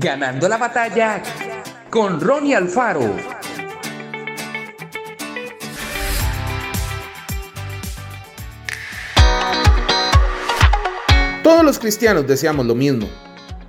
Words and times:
Ganando 0.00 0.48
la 0.48 0.58
batalla 0.58 1.20
con 1.90 2.20
Ronnie 2.20 2.54
Alfaro. 2.54 3.16
Todos 11.42 11.64
los 11.64 11.80
cristianos 11.80 12.28
deseamos 12.28 12.64
lo 12.66 12.76
mismo, 12.76 13.08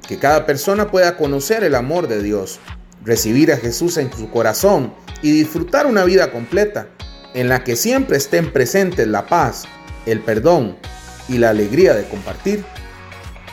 que 0.08 0.20
cada 0.20 0.46
persona 0.46 0.92
pueda 0.92 1.18
conocer 1.18 1.64
el 1.64 1.74
amor 1.74 2.08
de 2.08 2.22
Dios, 2.22 2.60
recibir 3.04 3.52
a 3.52 3.58
Jesús 3.58 3.98
en 3.98 4.14
su 4.14 4.30
corazón 4.30 4.94
y 5.24 5.32
disfrutar 5.32 5.88
una 5.88 6.04
vida 6.04 6.32
completa, 6.32 6.90
en 7.34 7.50
la 7.50 7.64
que 7.64 7.76
siempre 7.76 8.18
estén 8.18 8.54
presentes 8.54 9.08
la 9.08 9.26
paz, 9.26 9.64
el 10.06 10.20
perdón 10.20 10.78
y 11.28 11.40
la 11.40 11.50
alegría 11.50 11.96
de 11.96 12.08
compartir. 12.08 12.64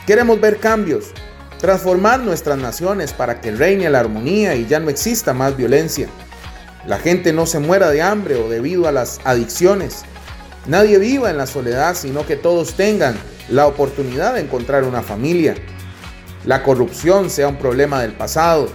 Queremos 0.05 0.39
ver 0.39 0.59
cambios, 0.59 1.11
transformar 1.59 2.19
nuestras 2.19 2.57
naciones 2.57 3.13
para 3.13 3.41
que 3.41 3.51
reine 3.51 3.89
la 3.89 3.99
armonía 3.99 4.55
y 4.55 4.67
ya 4.67 4.79
no 4.79 4.89
exista 4.89 5.33
más 5.33 5.57
violencia. 5.57 6.07
La 6.85 6.99
gente 6.99 7.33
no 7.33 7.45
se 7.45 7.59
muera 7.59 7.89
de 7.89 8.01
hambre 8.01 8.35
o 8.35 8.49
debido 8.49 8.87
a 8.87 8.91
las 8.91 9.19
adicciones. 9.23 10.03
Nadie 10.67 10.99
viva 10.99 11.29
en 11.29 11.37
la 11.37 11.47
soledad, 11.47 11.95
sino 11.95 12.25
que 12.25 12.35
todos 12.35 12.73
tengan 12.73 13.15
la 13.49 13.67
oportunidad 13.67 14.35
de 14.35 14.41
encontrar 14.41 14.83
una 14.83 15.01
familia. 15.01 15.55
La 16.45 16.63
corrupción 16.63 17.29
sea 17.29 17.47
un 17.47 17.57
problema 17.57 18.01
del 18.01 18.13
pasado. 18.13 18.69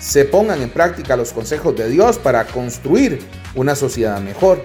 Se 0.00 0.24
pongan 0.24 0.60
en 0.60 0.70
práctica 0.70 1.16
los 1.16 1.32
consejos 1.32 1.76
de 1.76 1.88
Dios 1.88 2.18
para 2.18 2.44
construir 2.44 3.20
una 3.54 3.74
sociedad 3.74 4.20
mejor. 4.20 4.62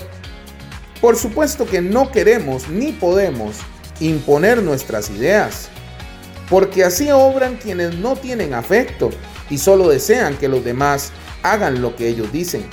Por 1.00 1.16
supuesto 1.16 1.66
que 1.66 1.82
no 1.82 2.12
queremos 2.12 2.68
ni 2.70 2.92
podemos 2.92 3.56
imponer 4.00 4.62
nuestras 4.62 5.10
ideas, 5.10 5.70
porque 6.52 6.84
así 6.84 7.10
obran 7.10 7.56
quienes 7.56 7.96
no 7.96 8.18
tienen 8.18 8.54
afecto 8.54 9.10
y 9.50 9.58
solo 9.58 9.88
desean 9.88 10.36
que 10.36 10.50
los 10.50 10.66
demás 10.66 11.14
hagan 11.44 11.82
lo 11.82 11.96
que 11.96 12.10
ellos 12.10 12.30
dicen. 12.34 12.66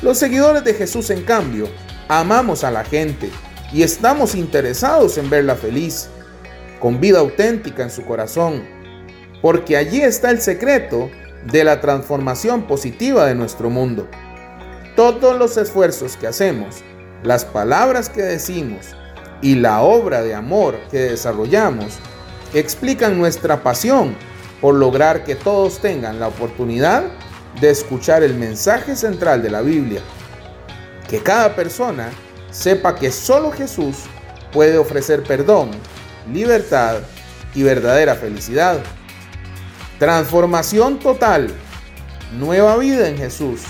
Los 0.00 0.16
seguidores 0.16 0.64
de 0.64 0.72
Jesús, 0.72 1.10
en 1.10 1.22
cambio, 1.22 1.68
amamos 2.08 2.64
a 2.64 2.70
la 2.70 2.82
gente 2.82 3.30
y 3.70 3.82
estamos 3.82 4.34
interesados 4.34 5.18
en 5.18 5.28
verla 5.28 5.56
feliz, 5.56 6.08
con 6.80 7.00
vida 7.00 7.18
auténtica 7.18 7.82
en 7.82 7.90
su 7.90 8.06
corazón, 8.06 8.64
porque 9.42 9.76
allí 9.76 10.00
está 10.00 10.30
el 10.30 10.40
secreto 10.40 11.10
de 11.52 11.64
la 11.64 11.82
transformación 11.82 12.66
positiva 12.66 13.26
de 13.26 13.34
nuestro 13.34 13.68
mundo. 13.68 14.08
Todos 14.96 15.38
los 15.38 15.58
esfuerzos 15.58 16.16
que 16.16 16.28
hacemos, 16.28 16.82
las 17.24 17.44
palabras 17.44 18.08
que 18.08 18.22
decimos 18.22 18.86
y 19.42 19.56
la 19.56 19.82
obra 19.82 20.22
de 20.22 20.34
amor 20.34 20.78
que 20.90 20.98
desarrollamos 21.00 21.98
explican 22.54 23.18
nuestra 23.18 23.62
pasión 23.62 24.16
por 24.60 24.74
lograr 24.74 25.24
que 25.24 25.36
todos 25.36 25.80
tengan 25.80 26.20
la 26.20 26.28
oportunidad 26.28 27.04
de 27.60 27.70
escuchar 27.70 28.22
el 28.22 28.34
mensaje 28.34 28.96
central 28.96 29.42
de 29.42 29.50
la 29.50 29.60
Biblia, 29.60 30.00
que 31.08 31.22
cada 31.22 31.54
persona 31.54 32.10
sepa 32.50 32.94
que 32.94 33.10
solo 33.10 33.50
Jesús 33.50 33.96
puede 34.52 34.78
ofrecer 34.78 35.22
perdón, 35.22 35.70
libertad 36.32 36.98
y 37.54 37.62
verdadera 37.62 38.14
felicidad. 38.14 38.78
Transformación 39.98 40.98
total, 40.98 41.52
nueva 42.38 42.76
vida 42.76 43.08
en 43.08 43.16
Jesús. 43.16 43.62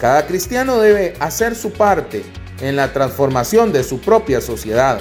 Cada 0.00 0.26
cristiano 0.26 0.78
debe 0.78 1.14
hacer 1.20 1.54
su 1.54 1.72
parte 1.72 2.24
en 2.60 2.76
la 2.76 2.92
transformación 2.92 3.72
de 3.72 3.82
su 3.84 4.00
propia 4.00 4.40
sociedad. 4.40 5.00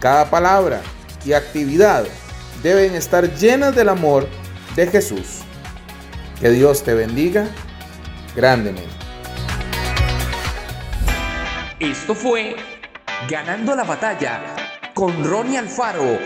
Cada 0.00 0.30
palabra 0.30 0.80
y 1.24 1.32
actividad 1.32 2.04
deben 2.62 2.94
estar 2.94 3.34
llenas 3.34 3.74
del 3.74 3.88
amor 3.88 4.28
de 4.76 4.86
Jesús. 4.86 5.40
Que 6.40 6.50
Dios 6.50 6.82
te 6.82 6.94
bendiga 6.94 7.46
grandemente. 8.34 8.88
Esto 11.78 12.14
fue 12.14 12.56
Ganando 13.28 13.76
la 13.76 13.84
batalla 13.84 14.40
con 14.94 15.24
Ronnie 15.24 15.56
Alfaro. 15.56 16.18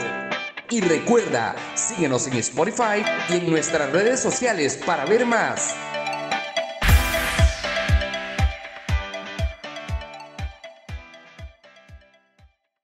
Y 0.71 0.81
recuerda, 0.81 1.55
síguenos 1.75 2.27
en 2.27 2.35
Spotify 2.39 3.05
y 3.29 3.35
en 3.35 3.51
nuestras 3.51 3.93
redes 3.93 4.19
sociales 4.21 4.81
para 4.85 5.05
ver 5.05 5.27
más. 5.27 5.75